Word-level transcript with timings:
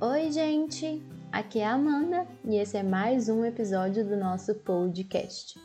Oi, 0.00 0.32
gente! 0.32 1.00
Aqui 1.30 1.60
é 1.60 1.66
a 1.66 1.74
Amanda 1.74 2.26
e 2.44 2.56
esse 2.56 2.76
é 2.76 2.82
mais 2.82 3.28
um 3.28 3.44
episódio 3.44 4.04
do 4.04 4.16
nosso 4.16 4.52
podcast. 4.56 5.56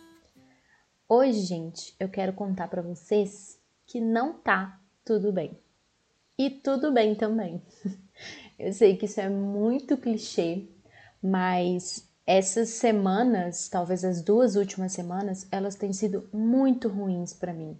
Hoje, 1.07 1.41
gente, 1.41 1.95
eu 1.99 2.07
quero 2.07 2.31
contar 2.33 2.67
para 2.67 2.83
vocês 2.83 3.59
que 3.87 3.99
não 3.99 4.33
tá 4.33 4.79
tudo 5.03 5.33
bem. 5.33 5.57
E 6.37 6.51
tudo 6.51 6.91
bem 6.91 7.15
também. 7.15 7.59
Eu 8.57 8.71
sei 8.71 8.95
que 8.95 9.05
isso 9.05 9.19
é 9.19 9.27
muito 9.27 9.97
clichê, 9.97 10.67
mas 11.21 12.07
essas 12.25 12.69
semanas, 12.69 13.67
talvez 13.67 14.05
as 14.05 14.21
duas 14.21 14.55
últimas 14.55 14.91
semanas, 14.91 15.47
elas 15.51 15.75
têm 15.75 15.91
sido 15.91 16.29
muito 16.31 16.87
ruins 16.87 17.33
para 17.33 17.51
mim. 17.51 17.75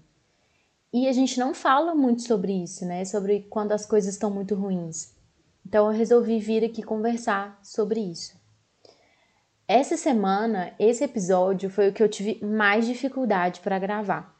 E 0.91 1.07
a 1.07 1.11
gente 1.11 1.37
não 1.37 1.53
fala 1.53 1.93
muito 1.93 2.23
sobre 2.23 2.51
isso, 2.53 2.85
né? 2.85 3.05
Sobre 3.05 3.41
quando 3.49 3.71
as 3.71 3.85
coisas 3.85 4.15
estão 4.15 4.31
muito 4.31 4.55
ruins. 4.55 5.18
Então 5.65 5.85
eu 5.87 5.97
resolvi 5.97 6.39
vir 6.39 6.63
aqui 6.63 6.81
conversar 6.81 7.59
sobre 7.63 7.99
isso. 7.99 8.39
Essa 9.67 9.95
semana, 9.95 10.73
esse 10.79 11.03
episódio 11.03 11.69
foi 11.69 11.89
o 11.89 11.93
que 11.93 12.01
eu 12.01 12.09
tive 12.09 12.43
mais 12.43 12.87
dificuldade 12.87 13.59
para 13.59 13.77
gravar. 13.77 14.35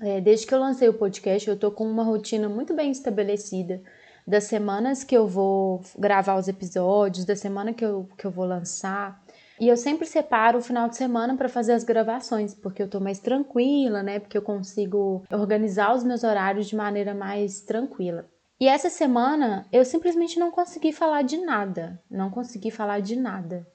É, 0.00 0.20
desde 0.20 0.46
que 0.46 0.54
eu 0.54 0.60
lancei 0.60 0.88
o 0.88 0.94
podcast, 0.94 1.48
eu 1.48 1.58
tô 1.58 1.72
com 1.72 1.84
uma 1.84 2.04
rotina 2.04 2.48
muito 2.48 2.72
bem 2.72 2.90
estabelecida 2.90 3.82
das 4.24 4.44
semanas 4.44 5.02
que 5.02 5.16
eu 5.16 5.26
vou 5.26 5.82
gravar 5.98 6.36
os 6.36 6.46
episódios, 6.46 7.24
da 7.24 7.34
semana 7.34 7.72
que 7.72 7.84
eu, 7.84 8.08
que 8.16 8.26
eu 8.26 8.30
vou 8.30 8.44
lançar. 8.44 9.20
E 9.58 9.66
eu 9.66 9.76
sempre 9.76 10.06
separo 10.06 10.58
o 10.58 10.62
final 10.62 10.88
de 10.88 10.96
semana 10.96 11.36
para 11.36 11.48
fazer 11.48 11.72
as 11.72 11.82
gravações, 11.82 12.54
porque 12.54 12.80
eu 12.80 12.88
tô 12.88 13.00
mais 13.00 13.18
tranquila, 13.18 14.04
né? 14.04 14.20
Porque 14.20 14.38
eu 14.38 14.42
consigo 14.42 15.24
organizar 15.32 15.92
os 15.94 16.04
meus 16.04 16.22
horários 16.22 16.68
de 16.68 16.76
maneira 16.76 17.12
mais 17.12 17.60
tranquila. 17.62 18.28
E 18.60 18.66
essa 18.66 18.90
semana 18.90 19.66
eu 19.72 19.84
simplesmente 19.84 20.38
não 20.38 20.50
consegui 20.50 20.92
falar 20.92 21.22
de 21.22 21.38
nada, 21.38 22.02
não 22.10 22.30
consegui 22.30 22.70
falar 22.70 23.00
de 23.00 23.16
nada. 23.16 23.66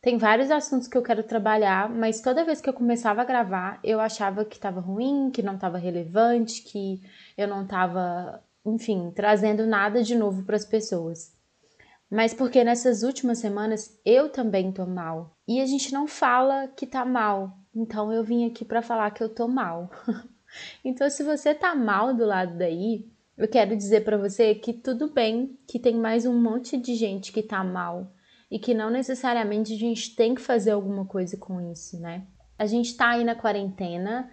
Tem 0.00 0.18
vários 0.18 0.50
assuntos 0.50 0.88
que 0.88 0.98
eu 0.98 1.02
quero 1.02 1.22
trabalhar, 1.22 1.88
mas 1.88 2.20
toda 2.20 2.44
vez 2.44 2.60
que 2.60 2.68
eu 2.68 2.74
começava 2.74 3.22
a 3.22 3.24
gravar, 3.24 3.78
eu 3.84 4.00
achava 4.00 4.44
que 4.44 4.56
estava 4.56 4.80
ruim, 4.80 5.30
que 5.30 5.42
não 5.42 5.54
estava 5.54 5.78
relevante, 5.78 6.62
que 6.62 7.00
eu 7.38 7.46
não 7.46 7.62
estava, 7.62 8.42
enfim, 8.66 9.12
trazendo 9.14 9.64
nada 9.64 10.02
de 10.02 10.16
novo 10.16 10.42
para 10.42 10.56
as 10.56 10.64
pessoas 10.64 11.40
mas 12.12 12.34
porque 12.34 12.62
nessas 12.62 13.02
últimas 13.02 13.38
semanas 13.38 13.98
eu 14.04 14.28
também 14.28 14.70
tô 14.70 14.84
mal. 14.84 15.34
E 15.48 15.62
a 15.62 15.66
gente 15.66 15.94
não 15.94 16.06
fala 16.06 16.68
que 16.68 16.86
tá 16.86 17.06
mal. 17.06 17.58
Então 17.74 18.12
eu 18.12 18.22
vim 18.22 18.46
aqui 18.46 18.66
para 18.66 18.82
falar 18.82 19.10
que 19.12 19.22
eu 19.22 19.30
tô 19.30 19.48
mal. 19.48 19.90
então 20.84 21.08
se 21.08 21.22
você 21.22 21.54
tá 21.54 21.74
mal 21.74 22.12
do 22.12 22.26
lado 22.26 22.58
daí, 22.58 23.10
eu 23.42 23.48
quero 23.48 23.76
dizer 23.76 24.04
para 24.04 24.16
você 24.16 24.54
que 24.54 24.72
tudo 24.72 25.12
bem, 25.12 25.58
que 25.66 25.76
tem 25.76 25.96
mais 25.96 26.24
um 26.24 26.40
monte 26.40 26.76
de 26.76 26.94
gente 26.94 27.32
que 27.32 27.42
tá 27.42 27.64
mal 27.64 28.14
e 28.48 28.56
que 28.56 28.72
não 28.72 28.88
necessariamente 28.88 29.74
a 29.74 29.76
gente 29.76 30.14
tem 30.14 30.32
que 30.32 30.40
fazer 30.40 30.70
alguma 30.70 31.04
coisa 31.04 31.36
com 31.36 31.60
isso, 31.72 31.98
né? 31.98 32.24
A 32.56 32.66
gente 32.66 32.96
tá 32.96 33.10
aí 33.10 33.24
na 33.24 33.34
quarentena. 33.34 34.30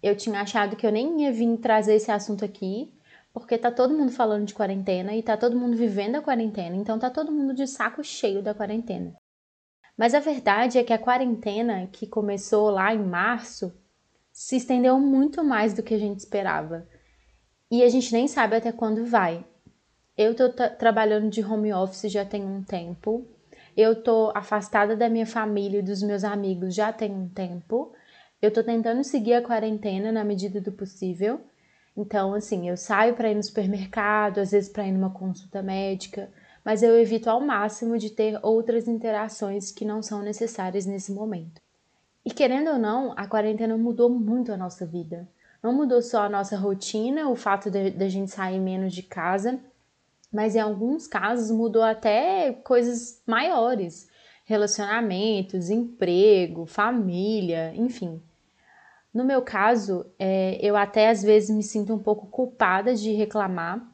Eu 0.00 0.14
tinha 0.16 0.40
achado 0.40 0.76
que 0.76 0.86
eu 0.86 0.92
nem 0.92 1.22
ia 1.22 1.32
vir 1.32 1.56
trazer 1.58 1.94
esse 1.94 2.12
assunto 2.12 2.44
aqui, 2.44 2.94
porque 3.32 3.58
tá 3.58 3.72
todo 3.72 3.98
mundo 3.98 4.12
falando 4.12 4.46
de 4.46 4.54
quarentena 4.54 5.12
e 5.12 5.24
tá 5.24 5.36
todo 5.36 5.58
mundo 5.58 5.76
vivendo 5.76 6.14
a 6.14 6.22
quarentena, 6.22 6.76
então 6.76 7.00
tá 7.00 7.10
todo 7.10 7.32
mundo 7.32 7.54
de 7.54 7.66
saco 7.66 8.04
cheio 8.04 8.42
da 8.42 8.54
quarentena. 8.54 9.12
Mas 9.96 10.14
a 10.14 10.20
verdade 10.20 10.78
é 10.78 10.84
que 10.84 10.92
a 10.92 10.98
quarentena 10.98 11.88
que 11.90 12.06
começou 12.06 12.70
lá 12.70 12.94
em 12.94 13.02
março 13.02 13.76
se 14.30 14.56
estendeu 14.56 15.00
muito 15.00 15.42
mais 15.42 15.74
do 15.74 15.82
que 15.82 15.94
a 15.94 15.98
gente 15.98 16.20
esperava. 16.20 16.86
E 17.72 17.82
a 17.82 17.88
gente 17.88 18.12
nem 18.12 18.28
sabe 18.28 18.54
até 18.54 18.70
quando 18.70 19.02
vai. 19.06 19.42
Eu 20.14 20.34
tô 20.34 20.46
trabalhando 20.50 21.30
de 21.30 21.42
home 21.42 21.72
office 21.72 22.12
já 22.12 22.22
tem 22.22 22.44
um 22.44 22.62
tempo. 22.62 23.26
Eu 23.74 24.02
tô 24.02 24.30
afastada 24.34 24.94
da 24.94 25.08
minha 25.08 25.24
família 25.24 25.78
e 25.78 25.82
dos 25.82 26.02
meus 26.02 26.22
amigos 26.22 26.74
já 26.74 26.92
tem 26.92 27.10
um 27.10 27.30
tempo. 27.30 27.90
Eu 28.42 28.50
tô 28.50 28.62
tentando 28.62 29.02
seguir 29.02 29.32
a 29.32 29.40
quarentena 29.40 30.12
na 30.12 30.22
medida 30.22 30.60
do 30.60 30.70
possível. 30.70 31.40
Então, 31.96 32.34
assim, 32.34 32.68
eu 32.68 32.76
saio 32.76 33.14
para 33.14 33.30
ir 33.30 33.36
no 33.36 33.42
supermercado, 33.42 34.40
às 34.40 34.50
vezes 34.50 34.68
para 34.68 34.86
ir 34.86 34.92
numa 34.92 35.08
consulta 35.08 35.62
médica, 35.62 36.28
mas 36.62 36.82
eu 36.82 37.00
evito 37.00 37.30
ao 37.30 37.40
máximo 37.40 37.96
de 37.96 38.10
ter 38.10 38.38
outras 38.42 38.86
interações 38.86 39.72
que 39.72 39.86
não 39.86 40.02
são 40.02 40.20
necessárias 40.20 40.84
nesse 40.84 41.10
momento. 41.10 41.58
E 42.22 42.30
querendo 42.30 42.68
ou 42.68 42.78
não, 42.78 43.14
a 43.16 43.26
quarentena 43.26 43.78
mudou 43.78 44.10
muito 44.10 44.52
a 44.52 44.58
nossa 44.58 44.84
vida. 44.84 45.26
Não 45.62 45.72
mudou 45.72 46.02
só 46.02 46.24
a 46.24 46.28
nossa 46.28 46.56
rotina, 46.56 47.28
o 47.28 47.36
fato 47.36 47.70
da 47.70 48.08
gente 48.08 48.30
sair 48.30 48.58
menos 48.58 48.92
de 48.92 49.02
casa, 49.02 49.60
mas 50.32 50.56
em 50.56 50.60
alguns 50.60 51.06
casos 51.06 51.50
mudou 51.50 51.82
até 51.82 52.52
coisas 52.52 53.22
maiores 53.26 54.10
relacionamentos, 54.44 55.70
emprego, 55.70 56.66
família, 56.66 57.72
enfim. 57.74 58.20
No 59.14 59.24
meu 59.24 59.42
caso, 59.42 60.06
é, 60.18 60.58
eu 60.60 60.74
até 60.76 61.10
às 61.10 61.22
vezes 61.22 61.50
me 61.54 61.62
sinto 61.62 61.94
um 61.94 61.98
pouco 61.98 62.26
culpada 62.26 62.94
de 62.94 63.12
reclamar, 63.12 63.86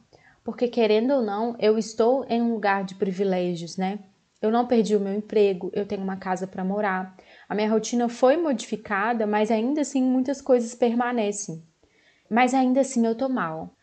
porque 0.43 0.67
querendo 0.67 1.13
ou 1.13 1.21
não, 1.21 1.55
eu 1.59 1.77
estou 1.77 2.25
em 2.29 2.41
um 2.41 2.53
lugar 2.53 2.83
de 2.83 2.95
privilégios, 2.95 3.77
né? 3.77 3.99
Eu 4.41 4.49
não 4.49 4.65
perdi 4.65 4.95
o 4.95 4.99
meu 4.99 5.13
emprego, 5.13 5.69
eu 5.73 5.85
tenho 5.85 6.01
uma 6.01 6.15
casa 6.15 6.47
para 6.47 6.63
morar. 6.63 7.15
A 7.49 7.55
minha 7.55 7.69
rotina 7.69 8.07
foi 8.07 8.37
modificada, 8.37 9.25
mas 9.25 9.49
ainda 9.49 9.81
assim 9.81 10.03
muitas 10.03 10.39
coisas 10.39 10.75
permanecem. 10.75 11.63
Mas 12.29 12.53
ainda 12.53 12.81
assim 12.81 13.03
eu 13.07 13.15
tô 13.15 13.27
mal. 13.27 13.75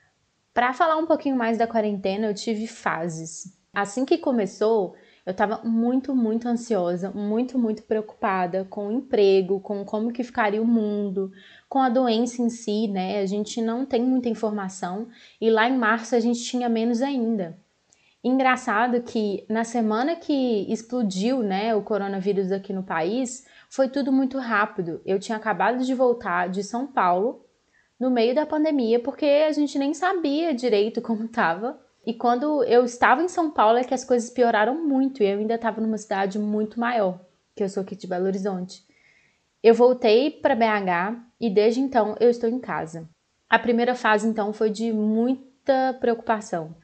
Para 0.54 0.72
falar 0.72 0.96
um 0.96 1.04
pouquinho 1.04 1.34
mais 1.34 1.58
da 1.58 1.66
quarentena, 1.66 2.28
eu 2.28 2.34
tive 2.34 2.68
fases. 2.68 3.52
Assim 3.74 4.04
que 4.04 4.18
começou, 4.18 4.94
eu 5.26 5.32
estava 5.32 5.60
muito, 5.64 6.14
muito 6.14 6.46
ansiosa, 6.46 7.10
muito, 7.10 7.58
muito 7.58 7.82
preocupada 7.82 8.64
com 8.70 8.86
o 8.86 8.92
emprego, 8.92 9.58
com 9.58 9.84
como 9.84 10.12
que 10.12 10.22
ficaria 10.22 10.62
o 10.62 10.66
mundo, 10.66 11.32
com 11.68 11.80
a 11.80 11.88
doença 11.88 12.40
em 12.40 12.48
si, 12.48 12.86
né? 12.86 13.18
A 13.18 13.26
gente 13.26 13.60
não 13.60 13.84
tem 13.84 14.00
muita 14.00 14.28
informação 14.28 15.08
e 15.40 15.50
lá 15.50 15.68
em 15.68 15.76
março 15.76 16.14
a 16.14 16.20
gente 16.20 16.44
tinha 16.44 16.68
menos 16.68 17.02
ainda. 17.02 17.58
Engraçado 18.28 19.02
que 19.02 19.46
na 19.48 19.62
semana 19.62 20.16
que 20.16 20.66
explodiu, 20.68 21.44
né, 21.44 21.76
o 21.76 21.82
coronavírus 21.82 22.50
aqui 22.50 22.72
no 22.72 22.82
país, 22.82 23.46
foi 23.70 23.88
tudo 23.88 24.10
muito 24.10 24.36
rápido. 24.36 25.00
Eu 25.06 25.20
tinha 25.20 25.38
acabado 25.38 25.84
de 25.84 25.94
voltar 25.94 26.48
de 26.48 26.64
São 26.64 26.88
Paulo 26.88 27.46
no 28.00 28.10
meio 28.10 28.34
da 28.34 28.44
pandemia, 28.44 28.98
porque 28.98 29.24
a 29.24 29.52
gente 29.52 29.78
nem 29.78 29.94
sabia 29.94 30.52
direito 30.52 31.00
como 31.00 31.22
estava 31.30 31.80
e 32.04 32.12
quando 32.12 32.64
eu 32.64 32.84
estava 32.84 33.22
em 33.22 33.28
São 33.28 33.48
Paulo 33.48 33.78
é 33.78 33.84
que 33.84 33.94
as 33.94 34.04
coisas 34.04 34.28
pioraram 34.28 34.74
muito 34.84 35.22
e 35.22 35.26
eu 35.26 35.38
ainda 35.38 35.54
estava 35.54 35.80
numa 35.80 35.96
cidade 35.96 36.36
muito 36.36 36.80
maior, 36.80 37.20
que 37.54 37.62
eu 37.62 37.68
sou 37.68 37.84
aqui 37.84 37.94
de 37.94 38.08
Belo 38.08 38.26
Horizonte. 38.26 38.84
Eu 39.62 39.72
voltei 39.72 40.32
para 40.32 40.56
BH 40.56 41.22
e 41.40 41.48
desde 41.48 41.78
então 41.78 42.16
eu 42.18 42.28
estou 42.28 42.50
em 42.50 42.58
casa. 42.58 43.08
A 43.48 43.56
primeira 43.56 43.94
fase 43.94 44.26
então 44.26 44.52
foi 44.52 44.68
de 44.68 44.92
muita 44.92 45.96
preocupação. 46.00 46.74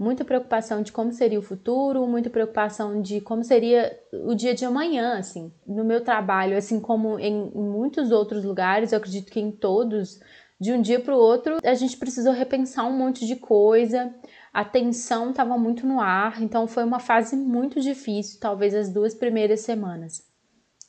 Muita 0.00 0.24
preocupação 0.24 0.80
de 0.80 0.92
como 0.92 1.12
seria 1.12 1.38
o 1.38 1.42
futuro, 1.42 2.06
muita 2.06 2.30
preocupação 2.30 3.02
de 3.02 3.20
como 3.20 3.44
seria 3.44 4.00
o 4.10 4.34
dia 4.34 4.54
de 4.54 4.64
amanhã, 4.64 5.18
assim. 5.18 5.52
No 5.66 5.84
meu 5.84 6.02
trabalho, 6.02 6.56
assim 6.56 6.80
como 6.80 7.18
em 7.18 7.50
muitos 7.54 8.10
outros 8.10 8.42
lugares, 8.42 8.92
eu 8.92 8.96
acredito 8.98 9.30
que 9.30 9.38
em 9.38 9.50
todos, 9.50 10.18
de 10.58 10.72
um 10.72 10.80
dia 10.80 11.00
para 11.00 11.14
o 11.14 11.18
outro, 11.18 11.58
a 11.62 11.74
gente 11.74 11.98
precisou 11.98 12.32
repensar 12.32 12.86
um 12.86 12.96
monte 12.96 13.26
de 13.26 13.36
coisa, 13.36 14.10
a 14.54 14.64
tensão 14.64 15.32
estava 15.32 15.58
muito 15.58 15.86
no 15.86 16.00
ar, 16.00 16.42
então 16.42 16.66
foi 16.66 16.82
uma 16.82 16.98
fase 16.98 17.36
muito 17.36 17.78
difícil, 17.78 18.40
talvez 18.40 18.74
as 18.74 18.88
duas 18.88 19.14
primeiras 19.14 19.60
semanas. 19.60 20.24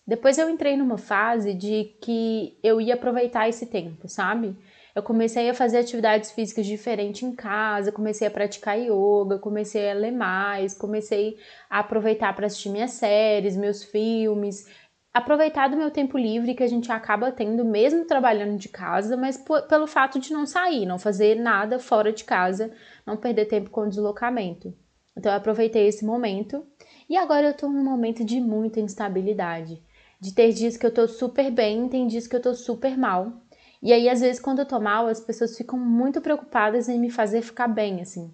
Depois 0.08 0.38
eu 0.38 0.50
entrei 0.50 0.78
numa 0.78 0.98
fase 0.98 1.54
de 1.54 1.96
que 2.02 2.58
eu 2.64 2.80
ia 2.80 2.94
aproveitar 2.94 3.50
esse 3.50 3.66
tempo, 3.66 4.08
sabe? 4.08 4.56
Eu 4.96 5.02
comecei 5.02 5.50
a 5.50 5.54
fazer 5.54 5.78
atividades 5.78 6.32
físicas 6.32 6.66
diferentes 6.66 7.24
em 7.24 7.34
casa, 7.34 7.92
comecei 7.92 8.28
a 8.28 8.32
praticar 8.32 8.78
yoga, 8.78 9.40
comecei 9.40 9.90
a 9.90 9.94
ler 9.94 10.12
mais, 10.12 10.74
comecei 10.74 11.38
a 11.70 11.80
aproveitar 11.80 12.36
para 12.36 12.48
assistir 12.48 12.70
minhas 12.70 12.92
séries, 12.92 13.56
meus 13.56 13.84
filmes, 13.84 14.68
aproveitar 15.14 15.70
do 15.70 15.78
meu 15.78 15.92
tempo 15.92 16.18
livre 16.18 16.54
que 16.54 16.64
a 16.64 16.68
gente 16.68 16.92
acaba 16.92 17.32
tendo 17.32 17.66
mesmo 17.66 18.06
trabalhando 18.06 18.58
de 18.58 18.70
casa, 18.70 19.18
mas 19.18 19.42
pelo 19.68 19.88
fato 19.88 20.20
de 20.20 20.32
não 20.34 20.46
sair, 20.46 20.86
não 20.86 21.00
fazer 21.00 21.36
nada 21.36 21.80
fora 21.80 22.12
de 22.12 22.24
casa, 22.24 22.72
não 23.06 23.18
perder 23.18 23.46
tempo 23.46 23.70
com 23.70 23.82
o 23.82 23.90
deslocamento. 23.90 24.74
Então 25.18 25.32
eu 25.32 25.38
aproveitei 25.38 25.88
esse 25.88 26.06
momento 26.06 26.66
e 27.10 27.18
agora 27.18 27.48
eu 27.48 27.54
tô 27.54 27.68
num 27.68 27.84
momento 27.84 28.24
de 28.24 28.40
muita 28.40 28.80
instabilidade, 28.80 29.82
de 30.20 30.34
ter 30.34 30.54
dias 30.54 30.78
que 30.78 30.86
eu 30.86 30.94
tô 30.94 31.08
super 31.08 31.52
bem, 31.52 31.90
tem 31.90 32.08
dias 32.08 32.28
que 32.28 32.36
eu 32.36 32.42
tô 32.42 32.54
super 32.54 32.98
mal. 32.98 33.42
E 33.82 33.92
aí 33.92 34.10
às 34.10 34.22
vezes 34.22 34.40
quando 34.40 34.60
eu 34.60 34.66
tô 34.66 34.80
mal, 34.80 35.08
as 35.08 35.20
pessoas 35.20 35.58
ficam 35.58 35.80
muito 35.80 36.22
preocupadas 36.22 36.88
em 36.88 37.00
me 37.00 37.10
fazer 37.10 37.42
ficar 37.42 37.68
bem 37.68 38.02
assim. 38.02 38.34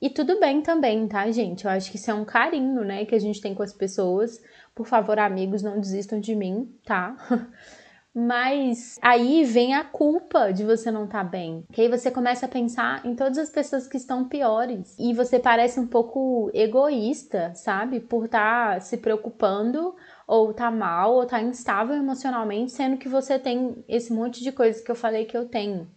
E 0.00 0.10
tudo 0.10 0.38
bem 0.38 0.60
também, 0.60 1.08
tá, 1.08 1.30
gente? 1.30 1.64
Eu 1.64 1.70
acho 1.70 1.90
que 1.90 1.96
isso 1.96 2.10
é 2.10 2.14
um 2.14 2.24
carinho, 2.24 2.84
né, 2.84 3.06
que 3.06 3.14
a 3.14 3.18
gente 3.18 3.40
tem 3.40 3.54
com 3.54 3.62
as 3.62 3.72
pessoas. 3.72 4.42
Por 4.74 4.86
favor, 4.86 5.18
amigos, 5.18 5.62
não 5.62 5.80
desistam 5.80 6.20
de 6.20 6.34
mim, 6.34 6.70
tá? 6.84 7.16
Mas 8.18 8.98
aí 9.02 9.44
vem 9.44 9.74
a 9.74 9.84
culpa 9.84 10.50
de 10.50 10.64
você 10.64 10.90
não 10.90 11.04
estar 11.04 11.22
tá 11.22 11.30
bem. 11.30 11.64
Que 11.70 11.82
aí 11.82 11.88
você 11.88 12.10
começa 12.10 12.46
a 12.46 12.48
pensar 12.48 13.04
em 13.04 13.14
todas 13.14 13.36
as 13.36 13.50
pessoas 13.50 13.86
que 13.86 13.98
estão 13.98 14.26
piores. 14.26 14.96
E 14.98 15.12
você 15.12 15.38
parece 15.38 15.78
um 15.78 15.86
pouco 15.86 16.50
egoísta, 16.54 17.52
sabe? 17.54 18.00
Por 18.00 18.24
estar 18.24 18.74
tá 18.74 18.80
se 18.80 18.96
preocupando 18.96 19.94
ou 20.26 20.52
tá 20.52 20.70
mal 20.70 21.14
ou 21.14 21.26
tá 21.26 21.40
instável 21.40 21.94
emocionalmente, 21.96 22.72
sendo 22.72 22.96
que 22.98 23.08
você 23.08 23.38
tem 23.38 23.84
esse 23.88 24.12
monte 24.12 24.42
de 24.42 24.52
coisas 24.52 24.82
que 24.82 24.90
eu 24.90 24.96
falei 24.96 25.24
que 25.24 25.36
eu 25.36 25.48
tenho. 25.48 25.88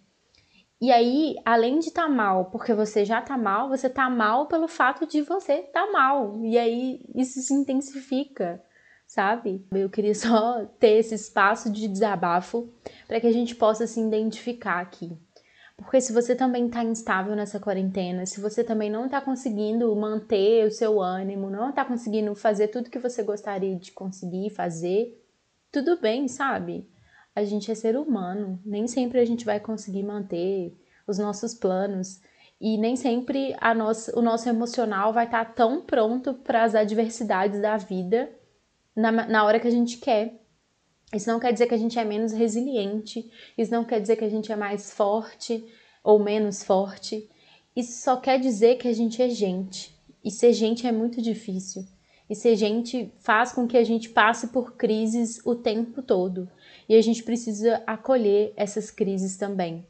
E 0.82 0.92
aí, 0.92 1.36
além 1.44 1.80
de 1.80 1.92
tá 1.92 2.08
mal 2.08 2.46
porque 2.46 2.74
você 2.74 3.04
já 3.04 3.22
tá 3.22 3.38
mal, 3.38 3.70
você 3.70 3.90
tá 3.90 4.10
mal 4.10 4.48
pelo 4.48 4.68
fato 4.68 5.06
de 5.06 5.22
você 5.22 5.64
tá 5.64 5.92
mal. 5.92 6.40
E 6.44 6.58
aí 6.58 7.02
isso 7.16 7.42
se 7.42 7.54
intensifica 7.54 8.64
sabe? 9.10 9.66
Eu 9.72 9.90
queria 9.90 10.14
só 10.14 10.66
ter 10.80 11.00
esse 11.00 11.16
espaço 11.16 11.72
de 11.72 11.88
desabafo 11.88 12.72
para 13.08 13.20
que 13.20 13.28
a 13.28 13.34
gente 13.34 13.56
possa 13.56 13.88
se 13.88 14.00
identificar 14.00 14.80
aqui. 14.80 15.18
Porque 15.80 16.02
se 16.02 16.12
você 16.12 16.36
também 16.36 16.68
está 16.68 16.84
instável 16.84 17.36
nessa 17.36 17.60
quarentena, 17.60 18.26
se 18.26 18.42
você 18.42 18.64
também 18.64 18.92
não 18.92 19.06
está 19.06 19.22
conseguindo 19.22 19.96
manter 19.96 20.68
o 20.68 20.72
seu 20.72 21.02
ânimo, 21.02 21.50
não 21.50 21.70
está 21.70 21.86
conseguindo 21.86 22.36
fazer 22.36 22.68
tudo 22.68 22.90
que 22.90 23.00
você 23.00 23.24
gostaria 23.24 23.76
de 23.78 23.92
conseguir 23.92 24.50
fazer, 24.50 25.26
tudo 25.72 25.98
bem, 26.00 26.28
sabe? 26.28 26.90
A 27.34 27.44
gente 27.44 27.72
é 27.72 27.76
ser 27.76 27.98
humano, 27.98 28.60
nem 28.66 28.88
sempre 28.88 29.20
a 29.20 29.26
gente 29.26 29.46
vai 29.46 29.60
conseguir 29.60 30.04
manter 30.04 30.78
os 31.08 31.18
nossos 31.18 31.54
planos 31.54 32.20
e 32.60 32.78
nem 32.78 32.98
sempre 32.98 33.56
a 33.60 33.74
nossa, 33.74 34.18
o 34.20 34.22
nosso 34.22 34.50
emocional 34.50 35.14
vai 35.14 35.26
estar 35.26 35.46
tá 35.46 35.52
tão 35.52 35.82
pronto 35.82 36.34
para 36.34 36.64
as 36.64 36.76
adversidades 36.76 37.62
da 37.62 37.78
vida 37.78 38.30
na, 38.94 39.12
na 39.12 39.46
hora 39.46 39.60
que 39.60 39.68
a 39.68 39.72
gente 39.72 39.98
quer. 39.98 40.42
Isso 41.14 41.30
não 41.30 41.40
quer 41.40 41.52
dizer 41.52 41.68
que 41.68 41.74
a 41.74 41.78
gente 41.78 41.98
é 41.98 42.06
menos 42.06 42.32
resiliente, 42.32 43.30
isso 43.58 43.72
não 43.72 43.84
quer 43.84 44.00
dizer 44.00 44.16
que 44.16 44.24
a 44.24 44.30
gente 44.30 44.52
é 44.52 44.56
mais 44.56 44.92
forte 44.92 45.66
ou 46.04 46.20
menos 46.20 46.64
forte. 46.64 47.28
Isso 47.76 48.02
só 48.02 48.18
quer 48.18 48.40
dizer 48.40 48.76
que 48.76 48.88
a 48.88 48.94
gente 48.94 49.22
é 49.22 49.30
gente. 49.30 49.98
E 50.24 50.30
ser 50.30 50.54
gente 50.54 50.86
é 50.86 50.92
muito 50.92 51.22
difícil. 51.22 51.84
E 52.30 52.36
ser 52.36 52.56
gente 52.56 53.12
faz 53.20 53.52
com 53.52 53.66
que 53.68 53.78
a 53.78 53.84
gente 53.84 54.10
passe 54.10 54.50
por 54.50 54.76
crises 54.76 55.42
o 55.46 55.56
tempo 55.56 56.02
todo. 56.04 56.48
E 56.88 56.96
a 56.96 57.02
gente 57.02 57.24
precisa 57.24 57.82
acolher 57.88 58.54
essas 58.56 58.92
crises 58.92 59.36
também. 59.36 59.88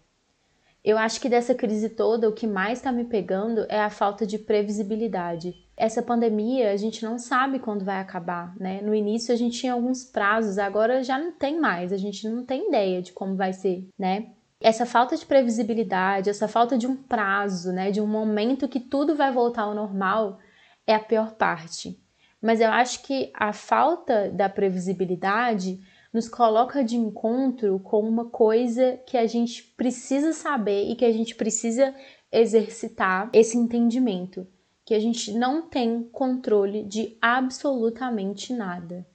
Eu 0.84 0.98
acho 0.98 1.20
que 1.20 1.30
dessa 1.30 1.54
crise 1.54 1.90
toda, 1.90 2.30
o 2.30 2.34
que 2.34 2.48
mais 2.48 2.80
está 2.80 2.92
me 2.92 3.04
pegando 3.04 3.66
é 3.70 3.82
a 3.82 3.90
falta 3.90 4.26
de 4.26 4.38
previsibilidade 4.38 5.54
essa 5.80 6.04
pandemia 6.04 6.74
a 6.74 6.78
gente 6.78 7.04
não 7.04 7.18
sabe 7.18 7.58
quando 7.58 7.86
vai 7.86 8.02
acabar, 8.02 8.54
né? 8.60 8.82
No 8.82 8.94
início 8.94 9.34
a 9.34 9.38
gente 9.38 9.58
tinha 9.58 9.72
alguns 9.72 10.04
prazos, 10.04 10.58
agora 10.58 11.02
já 11.02 11.18
não 11.18 11.32
tem 11.32 11.58
mais, 11.58 11.94
a 11.94 11.98
gente 11.98 12.28
não 12.28 12.44
tem 12.46 12.68
ideia 12.68 13.02
de 13.02 13.14
como 13.14 13.38
vai 13.38 13.54
ser, 13.54 13.88
né? 13.98 14.28
Essa 14.60 14.86
falta 14.86 15.16
de 15.16 15.26
previsibilidade, 15.26 16.30
essa 16.30 16.50
falta 16.50 16.78
de 16.78 16.86
um 16.86 16.98
prazo, 16.98 17.72
né, 17.72 17.92
de 17.92 18.02
um 18.02 18.08
momento 18.08 18.68
que 18.68 18.82
tudo 18.82 19.16
vai 19.16 19.32
voltar 19.32 19.62
ao 19.62 19.74
normal, 19.74 20.38
é 20.86 20.94
a 20.94 21.00
pior 21.00 21.36
parte. 21.36 21.98
Mas 22.42 22.60
eu 22.60 22.70
acho 22.70 23.02
que 23.04 23.32
a 23.34 23.54
falta 23.54 24.30
da 24.30 24.50
previsibilidade 24.50 25.80
nos 26.14 26.28
coloca 26.28 26.84
de 26.84 26.98
encontro 26.98 27.80
com 27.80 28.02
uma 28.02 28.26
coisa 28.26 29.00
que 29.06 29.18
a 29.18 29.28
gente 29.28 29.64
precisa 29.64 30.34
saber 30.34 30.90
e 30.90 30.96
que 30.96 31.06
a 31.06 31.12
gente 31.12 31.36
precisa 31.36 31.94
exercitar 32.32 33.30
esse 33.34 33.58
entendimento 33.58 34.48
que 34.90 34.96
a 34.96 35.00
gente 35.00 35.32
não 35.34 35.62
tem 35.62 36.02
controle 36.12 36.84
de 36.84 37.16
absolutamente 37.22 38.52
nada. 38.52 39.06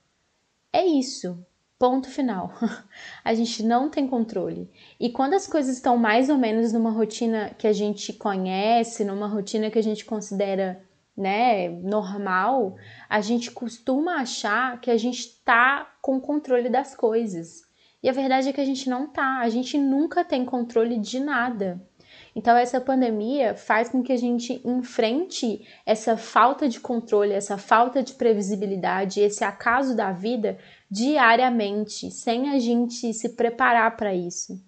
É 0.72 0.86
isso. 0.86 1.44
Ponto 1.76 2.08
final. 2.08 2.52
a 3.24 3.34
gente 3.34 3.60
não 3.64 3.90
tem 3.90 4.06
controle. 4.06 4.70
E 5.00 5.10
quando 5.10 5.34
as 5.34 5.48
coisas 5.48 5.74
estão 5.74 5.96
mais 5.96 6.30
ou 6.30 6.38
menos 6.38 6.72
numa 6.72 6.90
rotina 6.90 7.50
que 7.58 7.66
a 7.66 7.72
gente 7.72 8.12
conhece, 8.12 9.04
numa 9.04 9.26
rotina 9.26 9.68
que 9.68 9.78
a 9.78 9.82
gente 9.82 10.04
considera, 10.04 10.80
né, 11.16 11.68
normal, 11.68 12.76
a 13.08 13.20
gente 13.20 13.50
costuma 13.50 14.16
achar 14.16 14.80
que 14.80 14.90
a 14.90 14.96
gente 14.96 15.40
tá 15.44 15.94
com 16.02 16.20
controle 16.20 16.68
das 16.68 16.94
coisas. 16.94 17.62
E 18.02 18.08
a 18.08 18.12
verdade 18.12 18.48
é 18.48 18.52
que 18.52 18.60
a 18.60 18.64
gente 18.64 18.88
não 18.90 19.06
tá. 19.06 19.38
A 19.40 19.48
gente 19.48 19.78
nunca 19.78 20.24
tem 20.24 20.44
controle 20.44 20.98
de 20.98 21.20
nada. 21.20 21.80
Então, 22.36 22.56
essa 22.56 22.80
pandemia 22.80 23.54
faz 23.54 23.88
com 23.88 24.02
que 24.02 24.12
a 24.12 24.16
gente 24.16 24.60
enfrente 24.64 25.66
essa 25.86 26.16
falta 26.16 26.68
de 26.68 26.80
controle, 26.80 27.32
essa 27.32 27.56
falta 27.56 28.02
de 28.02 28.14
previsibilidade, 28.14 29.20
esse 29.20 29.44
acaso 29.44 29.96
da 29.96 30.10
vida 30.10 30.58
diariamente, 30.90 32.10
sem 32.10 32.50
a 32.50 32.58
gente 32.58 33.12
se 33.14 33.30
preparar 33.30 33.96
para 33.96 34.14
isso. 34.14 34.60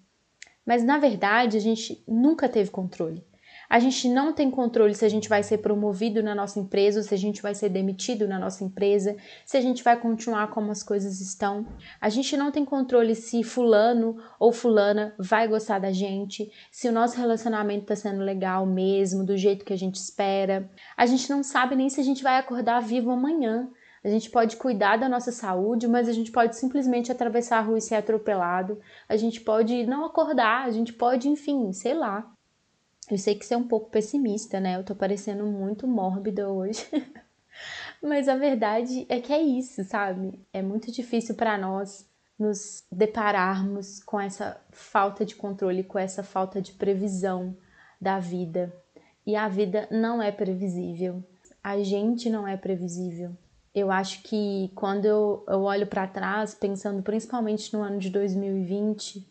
Mas 0.65 0.83
na 0.83 0.97
verdade, 0.97 1.57
a 1.57 1.59
gente 1.59 2.03
nunca 2.07 2.49
teve 2.49 2.69
controle. 2.69 3.23
A 3.69 3.79
gente 3.79 4.07
não 4.07 4.31
tem 4.31 4.49
controle 4.49 4.95
se 4.95 5.03
a 5.03 5.09
gente 5.09 5.27
vai 5.27 5.43
ser 5.43 5.57
promovido 5.57 6.23
na 6.23 6.33
nossa 6.33 6.59
empresa, 6.59 6.99
ou 6.99 7.03
se 7.03 7.13
a 7.13 7.17
gente 7.17 7.41
vai 7.41 7.53
ser 7.53 7.69
demitido 7.69 8.27
na 8.27 8.39
nossa 8.39 8.63
empresa, 8.63 9.15
se 9.45 9.57
a 9.57 9.61
gente 9.61 9.83
vai 9.83 9.99
continuar 9.99 10.47
como 10.51 10.71
as 10.71 10.81
coisas 10.81 11.19
estão. 11.19 11.67
A 11.99 12.07
gente 12.07 12.37
não 12.37 12.49
tem 12.49 12.63
controle 12.63 13.13
se 13.13 13.43
fulano 13.43 14.17
ou 14.39 14.53
fulana 14.53 15.13
vai 15.19 15.47
gostar 15.47 15.79
da 15.79 15.91
gente, 15.91 16.49
se 16.71 16.87
o 16.87 16.91
nosso 16.93 17.17
relacionamento 17.17 17.81
está 17.81 17.95
sendo 17.95 18.21
legal 18.21 18.65
mesmo, 18.65 19.25
do 19.25 19.35
jeito 19.35 19.65
que 19.65 19.73
a 19.73 19.77
gente 19.77 19.95
espera. 19.95 20.69
A 20.95 21.05
gente 21.05 21.29
não 21.29 21.43
sabe 21.43 21.75
nem 21.75 21.89
se 21.89 21.99
a 21.99 22.03
gente 22.03 22.23
vai 22.23 22.37
acordar 22.37 22.79
vivo 22.79 23.11
amanhã. 23.11 23.69
A 24.03 24.09
gente 24.09 24.29
pode 24.29 24.55
cuidar 24.55 24.97
da 24.97 25.09
nossa 25.09 25.33
saúde, 25.33 25.87
mas 25.87 26.07
a 26.07 26.13
gente 26.13 26.31
pode 26.31 26.55
simplesmente 26.55 27.11
atravessar 27.11 27.57
a 27.57 27.61
rua 27.61 27.79
e 27.79 27.81
ser 27.81 27.95
atropelado. 27.95 28.79
A 29.09 29.17
gente 29.17 29.41
pode 29.41 29.85
não 29.85 30.05
acordar, 30.05 30.65
a 30.65 30.71
gente 30.71 30.93
pode, 30.93 31.27
enfim, 31.27 31.73
sei 31.73 31.93
lá. 31.93 32.31
Eu 33.09 33.17
sei 33.17 33.35
que 33.35 33.45
isso 33.45 33.53
é 33.53 33.57
um 33.57 33.67
pouco 33.67 33.89
pessimista, 33.89 34.59
né? 34.59 34.75
Eu 34.75 34.83
tô 34.83 34.93
parecendo 34.93 35.45
muito 35.45 35.87
mórbida 35.87 36.49
hoje. 36.49 36.85
Mas 38.01 38.27
a 38.27 38.35
verdade 38.35 39.05
é 39.09 39.19
que 39.19 39.31
é 39.33 39.41
isso, 39.41 39.83
sabe? 39.83 40.39
É 40.51 40.61
muito 40.61 40.91
difícil 40.91 41.35
para 41.35 41.57
nós 41.57 42.07
nos 42.37 42.85
depararmos 42.91 44.03
com 44.03 44.19
essa 44.19 44.59
falta 44.71 45.25
de 45.25 45.35
controle, 45.35 45.83
com 45.83 45.97
essa 45.97 46.21
falta 46.21 46.61
de 46.61 46.73
previsão 46.73 47.57
da 47.99 48.19
vida. 48.19 48.73
E 49.25 49.35
a 49.35 49.47
vida 49.47 49.87
não 49.89 50.21
é 50.21 50.31
previsível. 50.31 51.23
A 51.63 51.81
gente 51.81 52.29
não 52.29 52.47
é 52.47 52.55
previsível. 52.55 53.35
Eu 53.73 53.91
acho 53.91 54.21
que 54.23 54.71
quando 54.75 55.05
eu, 55.05 55.43
eu 55.47 55.61
olho 55.61 55.87
para 55.87 56.07
trás, 56.07 56.53
pensando 56.53 57.01
principalmente 57.01 57.73
no 57.73 57.81
ano 57.81 57.99
de 57.99 58.09
2020, 58.09 59.25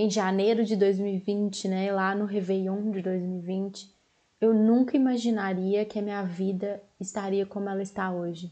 em 0.00 0.08
janeiro 0.08 0.64
de 0.64 0.76
2020, 0.76 1.68
né, 1.68 1.92
lá 1.92 2.14
no 2.14 2.24
Réveillon 2.24 2.90
de 2.90 3.02
2020, 3.02 3.94
eu 4.40 4.54
nunca 4.54 4.96
imaginaria 4.96 5.84
que 5.84 5.98
a 5.98 6.02
minha 6.02 6.22
vida 6.22 6.82
estaria 6.98 7.44
como 7.44 7.68
ela 7.68 7.82
está 7.82 8.10
hoje. 8.10 8.50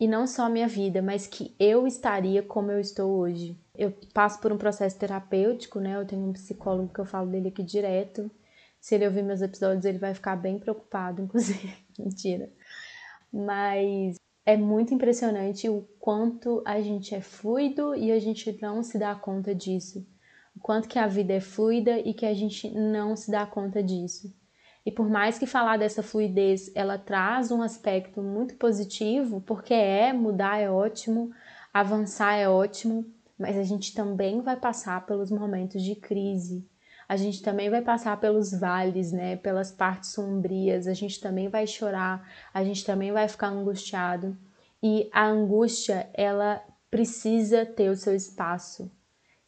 E 0.00 0.08
não 0.08 0.26
só 0.26 0.46
a 0.46 0.48
minha 0.48 0.66
vida, 0.66 1.00
mas 1.00 1.28
que 1.28 1.54
eu 1.60 1.86
estaria 1.86 2.42
como 2.42 2.72
eu 2.72 2.80
estou 2.80 3.08
hoje. 3.12 3.56
Eu 3.78 3.94
passo 4.12 4.40
por 4.40 4.52
um 4.52 4.58
processo 4.58 4.98
terapêutico, 4.98 5.78
né? 5.78 5.94
Eu 5.94 6.04
tenho 6.04 6.28
um 6.28 6.32
psicólogo 6.32 6.92
que 6.92 6.98
eu 6.98 7.04
falo 7.04 7.30
dele 7.30 7.50
aqui 7.50 7.62
direto. 7.62 8.28
Se 8.80 8.96
ele 8.96 9.06
ouvir 9.06 9.22
meus 9.22 9.42
episódios, 9.42 9.84
ele 9.84 9.98
vai 9.98 10.12
ficar 10.12 10.34
bem 10.34 10.58
preocupado, 10.58 11.22
inclusive. 11.22 11.72
Mentira. 11.96 12.50
Mas 13.32 14.16
é 14.44 14.56
muito 14.56 14.92
impressionante 14.92 15.68
o 15.68 15.86
quanto 16.00 16.60
a 16.64 16.80
gente 16.80 17.14
é 17.14 17.20
fluido 17.20 17.94
e 17.94 18.10
a 18.10 18.18
gente 18.18 18.58
não 18.60 18.82
se 18.82 18.98
dá 18.98 19.14
conta 19.14 19.54
disso 19.54 20.04
quanto 20.64 20.88
que 20.88 20.98
a 20.98 21.06
vida 21.06 21.34
é 21.34 21.40
fluida 21.40 21.98
e 21.98 22.14
que 22.14 22.24
a 22.24 22.32
gente 22.32 22.70
não 22.70 23.14
se 23.14 23.30
dá 23.30 23.44
conta 23.44 23.82
disso. 23.82 24.34
E 24.86 24.90
por 24.90 25.10
mais 25.10 25.38
que 25.38 25.44
falar 25.44 25.76
dessa 25.76 26.02
fluidez, 26.02 26.72
ela 26.74 26.96
traz 26.96 27.50
um 27.50 27.60
aspecto 27.60 28.22
muito 28.22 28.54
positivo, 28.54 29.42
porque 29.42 29.74
é 29.74 30.10
mudar 30.14 30.58
é 30.58 30.70
ótimo, 30.70 31.30
avançar 31.70 32.36
é 32.36 32.48
ótimo, 32.48 33.04
mas 33.38 33.58
a 33.58 33.62
gente 33.62 33.94
também 33.94 34.40
vai 34.40 34.56
passar 34.56 35.04
pelos 35.04 35.30
momentos 35.30 35.82
de 35.82 35.94
crise. 35.94 36.66
A 37.06 37.14
gente 37.14 37.42
também 37.42 37.68
vai 37.68 37.82
passar 37.82 38.18
pelos 38.18 38.50
vales, 38.50 39.12
né, 39.12 39.36
pelas 39.36 39.70
partes 39.70 40.12
sombrias, 40.12 40.86
a 40.86 40.94
gente 40.94 41.20
também 41.20 41.46
vai 41.46 41.66
chorar, 41.66 42.26
a 42.54 42.64
gente 42.64 42.86
também 42.86 43.12
vai 43.12 43.28
ficar 43.28 43.48
angustiado. 43.48 44.34
E 44.82 45.10
a 45.12 45.26
angústia, 45.26 46.08
ela 46.14 46.64
precisa 46.90 47.66
ter 47.66 47.90
o 47.90 47.96
seu 47.96 48.14
espaço 48.14 48.90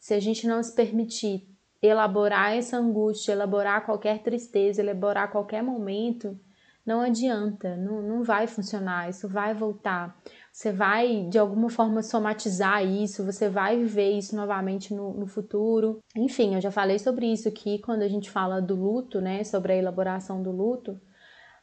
se 0.07 0.13
a 0.13 0.21
gente 0.21 0.47
não 0.47 0.63
se 0.63 0.73
permitir 0.73 1.45
elaborar 1.81 2.55
essa 2.55 2.77
angústia, 2.77 3.33
elaborar 3.33 3.85
qualquer 3.85 4.19
tristeza, 4.19 4.81
elaborar 4.81 5.29
qualquer 5.29 5.61
momento, 5.61 6.39
não 6.85 7.01
adianta, 7.01 7.75
não, 7.75 8.01
não 8.01 8.23
vai 8.23 8.47
funcionar, 8.47 9.09
isso 9.09 9.27
vai 9.27 9.53
voltar. 9.53 10.17
Você 10.49 10.71
vai 10.71 11.27
de 11.29 11.37
alguma 11.37 11.69
forma 11.69 12.01
somatizar 12.01 12.85
isso, 12.85 13.25
você 13.25 13.49
vai 13.49 13.77
viver 13.77 14.11
isso 14.11 14.33
novamente 14.33 14.93
no, 14.93 15.13
no 15.13 15.27
futuro. 15.27 15.99
Enfim, 16.15 16.55
eu 16.55 16.61
já 16.61 16.71
falei 16.71 16.97
sobre 16.99 17.25
isso 17.25 17.49
aqui 17.49 17.77
quando 17.79 18.01
a 18.01 18.07
gente 18.07 18.31
fala 18.31 18.61
do 18.61 18.75
luto, 18.75 19.19
né? 19.19 19.43
Sobre 19.43 19.73
a 19.73 19.75
elaboração 19.75 20.41
do 20.41 20.51
luto. 20.53 20.97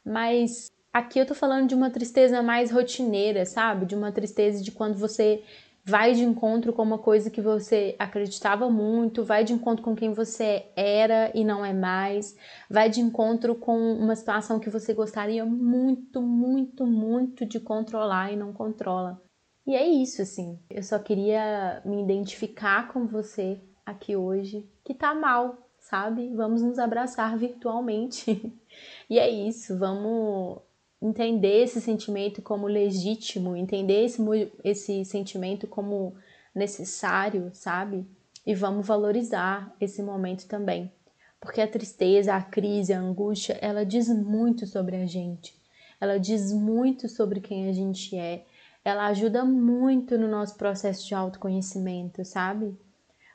Mas 0.04 0.70
aqui 0.92 1.18
eu 1.18 1.24
tô 1.24 1.34
falando 1.34 1.66
de 1.66 1.74
uma 1.74 1.88
tristeza 1.88 2.42
mais 2.42 2.70
rotineira, 2.70 3.46
sabe? 3.46 3.86
De 3.86 3.94
uma 3.94 4.12
tristeza 4.12 4.62
de 4.62 4.70
quando 4.70 4.98
você 4.98 5.42
vai 5.84 6.14
de 6.14 6.24
encontro 6.24 6.72
com 6.72 6.82
uma 6.82 6.98
coisa 6.98 7.30
que 7.30 7.42
você 7.42 7.94
acreditava 7.98 8.70
muito, 8.70 9.22
vai 9.22 9.44
de 9.44 9.52
encontro 9.52 9.84
com 9.84 9.94
quem 9.94 10.14
você 10.14 10.66
era 10.74 11.30
e 11.34 11.44
não 11.44 11.64
é 11.64 11.74
mais, 11.74 12.34
vai 12.70 12.88
de 12.88 13.00
encontro 13.00 13.54
com 13.54 13.76
uma 13.94 14.16
situação 14.16 14.58
que 14.58 14.70
você 14.70 14.94
gostaria 14.94 15.44
muito, 15.44 16.22
muito, 16.22 16.86
muito 16.86 17.44
de 17.44 17.60
controlar 17.60 18.32
e 18.32 18.36
não 18.36 18.52
controla. 18.52 19.20
E 19.66 19.76
é 19.76 19.86
isso, 19.86 20.22
assim. 20.22 20.58
Eu 20.70 20.82
só 20.82 20.98
queria 20.98 21.82
me 21.84 22.02
identificar 22.02 22.88
com 22.88 23.06
você 23.06 23.60
aqui 23.84 24.16
hoje, 24.16 24.68
que 24.82 24.94
tá 24.94 25.14
mal, 25.14 25.58
sabe? 25.78 26.34
Vamos 26.34 26.62
nos 26.62 26.78
abraçar 26.78 27.36
virtualmente. 27.36 28.54
e 29.08 29.18
é 29.18 29.28
isso, 29.28 29.78
vamos 29.78 30.62
entender 31.04 31.64
esse 31.64 31.82
sentimento 31.82 32.40
como 32.40 32.66
legítimo, 32.66 33.54
entender 33.54 34.06
esse, 34.06 34.22
esse 34.64 35.04
sentimento 35.04 35.66
como 35.66 36.14
necessário, 36.54 37.50
sabe? 37.52 38.06
E 38.46 38.54
vamos 38.54 38.86
valorizar 38.86 39.74
esse 39.78 40.02
momento 40.02 40.46
também. 40.46 40.90
Porque 41.38 41.60
a 41.60 41.68
tristeza, 41.68 42.34
a 42.34 42.42
crise, 42.42 42.94
a 42.94 43.00
angústia, 43.00 43.58
ela 43.60 43.84
diz 43.84 44.08
muito 44.08 44.66
sobre 44.66 44.96
a 44.96 45.04
gente. 45.04 45.54
Ela 46.00 46.18
diz 46.18 46.50
muito 46.54 47.06
sobre 47.06 47.38
quem 47.38 47.68
a 47.68 47.72
gente 47.72 48.16
é. 48.16 48.46
Ela 48.82 49.06
ajuda 49.08 49.44
muito 49.44 50.16
no 50.16 50.26
nosso 50.26 50.56
processo 50.56 51.06
de 51.06 51.14
autoconhecimento, 51.14 52.24
sabe? 52.24 52.74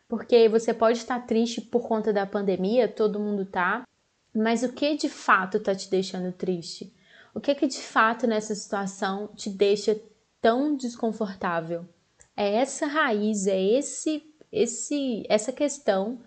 Porque 0.08 0.50
você 0.50 0.74
pode 0.74 0.98
estar 0.98 1.20
triste 1.28 1.62
por 1.62 1.88
conta 1.88 2.12
da 2.12 2.26
pandemia, 2.26 2.88
todo 2.88 3.20
mundo 3.20 3.46
tá, 3.46 3.88
mas 4.34 4.64
o 4.64 4.74
que 4.74 4.96
de 4.96 5.08
fato 5.08 5.60
tá 5.60 5.76
te 5.76 5.88
deixando 5.88 6.32
triste? 6.32 6.92
O 7.40 7.42
que 7.42 7.56
que 7.56 7.68
de 7.68 7.80
fato 7.80 8.28
nessa 8.28 8.54
situação 8.54 9.30
te 9.34 9.50
deixa 9.50 9.98
tão 10.42 10.76
desconfortável? 10.76 11.86
É 12.36 12.56
essa 12.56 12.86
raiz, 12.86 13.48
é 13.48 13.58
esse 13.58 14.22
esse 14.52 15.24
essa 15.30 15.54
questão 15.54 16.20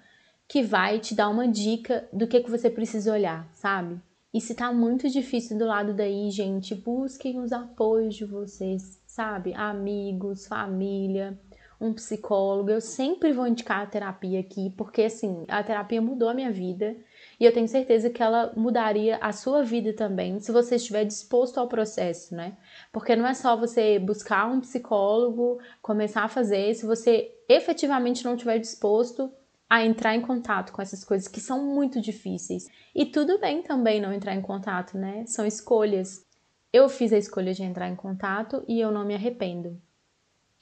que 0.49 0.63
vai 0.63 0.99
te 0.99 1.15
dar 1.15 1.29
uma 1.29 1.47
dica 1.47 2.09
do 2.15 2.27
que 2.27 2.41
que 2.41 2.51
você 2.51 2.71
precisa 2.71 3.13
olhar, 3.13 3.47
sabe? 3.53 4.01
E 4.33 4.41
se 4.41 4.55
tá 4.55 4.73
muito 4.73 5.07
difícil 5.11 5.59
do 5.59 5.67
lado 5.67 5.93
daí, 5.93 6.31
gente, 6.31 6.75
busquem 6.75 7.39
os 7.41 7.53
apoios 7.53 8.15
de 8.15 8.25
vocês, 8.25 8.99
sabe? 9.07 9.53
Amigos, 9.53 10.47
família, 10.47 11.39
um 11.79 11.93
psicólogo. 11.93 12.71
Eu 12.71 12.81
sempre 12.81 13.35
vou 13.35 13.47
indicar 13.47 13.83
a 13.83 13.87
terapia 13.87 14.41
aqui, 14.41 14.71
porque 14.79 15.03
assim, 15.03 15.45
a 15.47 15.63
terapia 15.63 16.01
mudou 16.01 16.31
a 16.31 16.35
minha 16.35 16.51
vida 16.51 16.97
e 17.43 17.45
eu 17.45 17.53
tenho 17.53 17.67
certeza 17.67 18.09
que 18.09 18.23
ela 18.23 18.53
mudaria 18.57 19.17
a 19.17 19.33
sua 19.33 19.65
vida 19.65 19.93
também, 19.93 20.39
se 20.39 20.53
você 20.53 20.77
estiver 20.77 21.05
disposto 21.05 21.59
ao 21.59 21.67
processo, 21.67 22.37
né? 22.37 22.57
Porque 22.93 23.17
não 23.17 23.27
é 23.27 23.35
só 23.35 23.57
você 23.57 23.99
buscar 23.99 24.47
um 24.47 24.61
psicólogo, 24.61 25.59
começar 25.83 26.23
a 26.23 26.29
fazer, 26.29 26.73
se 26.73 26.87
você 26.87 27.35
efetivamente 27.49 28.25
não 28.25 28.35
estiver 28.35 28.61
disposto 28.61 29.29
a 29.69 29.85
entrar 29.85 30.15
em 30.15 30.21
contato 30.21 30.73
com 30.73 30.81
essas 30.81 31.03
coisas 31.03 31.27
que 31.27 31.41
são 31.41 31.67
muito 31.67 32.01
difíceis. 32.01 32.71
E 32.95 33.07
tudo 33.07 33.41
bem 33.41 33.61
também 33.61 34.01
não 34.01 34.13
entrar 34.13 34.37
em 34.37 34.41
contato, 34.41 34.97
né? 34.97 35.25
São 35.27 35.45
escolhas. 35.45 36.25
Eu 36.73 36.89
fiz 36.89 37.13
a 37.13 37.19
escolha 37.19 37.53
de 37.53 37.65
entrar 37.65 37.89
em 37.89 37.97
contato 37.97 38.63
e 38.69 38.79
eu 38.79 38.93
não 38.93 39.05
me 39.05 39.17
arrependo. 39.17 39.83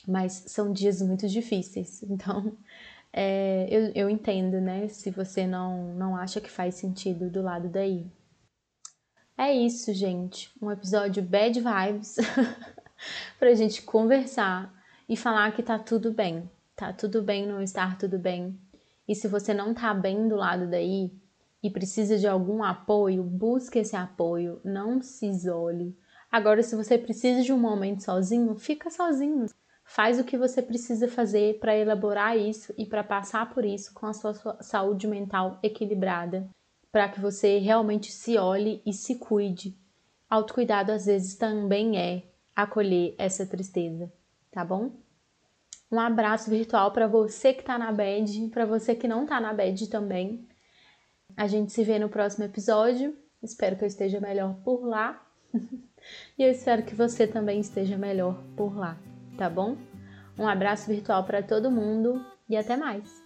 Mas 0.08 0.44
são 0.46 0.72
dias 0.72 1.02
muito 1.02 1.28
difíceis, 1.28 2.02
então 2.08 2.56
é, 3.12 3.66
eu, 3.70 3.92
eu 3.94 4.10
entendo, 4.10 4.60
né? 4.60 4.88
Se 4.88 5.10
você 5.10 5.46
não, 5.46 5.94
não 5.94 6.16
acha 6.16 6.40
que 6.40 6.50
faz 6.50 6.76
sentido 6.76 7.30
do 7.30 7.42
lado 7.42 7.68
daí. 7.68 8.06
É 9.36 9.52
isso, 9.52 9.92
gente. 9.92 10.50
Um 10.60 10.70
episódio 10.70 11.22
bad 11.22 11.60
vibes 11.60 12.16
pra 13.38 13.54
gente 13.54 13.82
conversar 13.82 14.72
e 15.08 15.16
falar 15.16 15.52
que 15.52 15.62
tá 15.62 15.78
tudo 15.78 16.12
bem. 16.12 16.48
Tá 16.76 16.92
tudo 16.92 17.22
bem 17.22 17.46
não 17.46 17.62
estar 17.62 17.98
tudo 17.98 18.18
bem. 18.18 18.58
E 19.08 19.14
se 19.14 19.26
você 19.26 19.52
não 19.52 19.74
tá 19.74 19.92
bem 19.92 20.28
do 20.28 20.36
lado 20.36 20.70
daí 20.70 21.12
e 21.62 21.68
precisa 21.70 22.18
de 22.18 22.26
algum 22.26 22.62
apoio, 22.62 23.22
busque 23.22 23.78
esse 23.78 23.96
apoio, 23.96 24.60
não 24.64 25.02
se 25.02 25.26
isole. 25.26 25.96
Agora, 26.30 26.62
se 26.62 26.76
você 26.76 26.96
precisa 26.96 27.42
de 27.42 27.52
um 27.52 27.58
momento 27.58 28.04
sozinho, 28.04 28.54
fica 28.54 28.88
sozinho. 28.88 29.46
Faz 29.90 30.20
o 30.20 30.24
que 30.24 30.38
você 30.38 30.62
precisa 30.62 31.08
fazer 31.08 31.58
para 31.58 31.76
elaborar 31.76 32.38
isso 32.38 32.72
e 32.78 32.86
para 32.86 33.02
passar 33.02 33.52
por 33.52 33.64
isso 33.64 33.92
com 33.92 34.06
a 34.06 34.12
sua 34.12 34.32
saúde 34.62 35.08
mental 35.08 35.58
equilibrada, 35.64 36.48
para 36.92 37.08
que 37.08 37.18
você 37.18 37.58
realmente 37.58 38.12
se 38.12 38.38
olhe 38.38 38.80
e 38.86 38.92
se 38.92 39.16
cuide. 39.16 39.76
Autocuidado 40.30 40.92
às 40.92 41.06
vezes 41.06 41.34
também 41.34 41.98
é 41.98 42.22
acolher 42.54 43.16
essa 43.18 43.44
tristeza, 43.44 44.12
tá 44.52 44.64
bom? 44.64 44.92
Um 45.90 45.98
abraço 45.98 46.48
virtual 46.48 46.92
para 46.92 47.08
você 47.08 47.52
que 47.52 47.62
está 47.62 47.76
na 47.76 47.90
bed, 47.90 48.48
para 48.50 48.64
você 48.64 48.94
que 48.94 49.08
não 49.08 49.24
está 49.24 49.40
na 49.40 49.52
bed 49.52 49.88
também. 49.88 50.46
A 51.36 51.48
gente 51.48 51.72
se 51.72 51.82
vê 51.82 51.98
no 51.98 52.08
próximo 52.08 52.44
episódio. 52.44 53.18
Espero 53.42 53.74
que 53.76 53.82
eu 53.82 53.88
esteja 53.88 54.20
melhor 54.20 54.54
por 54.62 54.84
lá. 54.84 55.20
e 56.38 56.44
eu 56.44 56.48
espero 56.48 56.84
que 56.84 56.94
você 56.94 57.26
também 57.26 57.58
esteja 57.58 57.98
melhor 57.98 58.40
por 58.56 58.78
lá 58.78 58.96
tá 59.36 59.48
bom? 59.48 59.76
Um 60.38 60.46
abraço 60.46 60.88
virtual 60.88 61.24
para 61.24 61.42
todo 61.42 61.70
mundo 61.70 62.24
e 62.48 62.56
até 62.56 62.76
mais! 62.76 63.19